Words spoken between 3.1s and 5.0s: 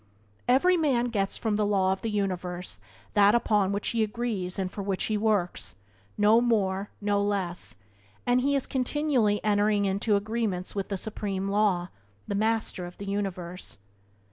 that upon which he agrees and for